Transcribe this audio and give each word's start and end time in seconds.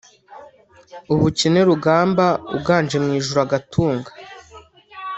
ubukene 1.13 1.59
Rugaba 1.69 2.27
uganje 2.57 2.95
mu 3.03 3.09
ijuru 3.19 3.39
agatunga 3.45 4.09